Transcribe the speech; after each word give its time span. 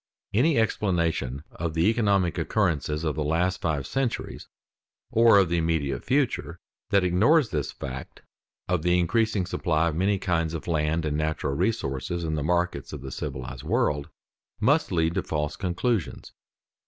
Any 0.33 0.57
explanation 0.57 1.43
of 1.51 1.75
the 1.75 1.85
economic 1.85 2.39
occurrences 2.39 3.03
of 3.03 3.13
the 3.15 3.23
last 3.23 3.61
five 3.61 3.85
centuries 3.85 4.47
or 5.11 5.37
of 5.37 5.49
the 5.49 5.57
immediate 5.57 6.03
future, 6.03 6.57
that 6.89 7.03
ignores 7.03 7.51
this 7.51 7.71
fact 7.71 8.23
of 8.67 8.81
the 8.81 8.97
increasing 8.99 9.45
supply 9.45 9.89
of 9.89 9.95
many 9.95 10.17
kinds 10.17 10.55
of 10.55 10.65
land 10.65 11.05
and 11.05 11.17
natural 11.17 11.53
resources 11.53 12.23
in 12.23 12.33
the 12.33 12.41
markets 12.41 12.93
of 12.93 13.01
the 13.01 13.11
civilized 13.11 13.61
world, 13.61 14.09
must 14.59 14.91
lead 14.91 15.13
to 15.13 15.21
false 15.21 15.55
conclusions. 15.55 16.31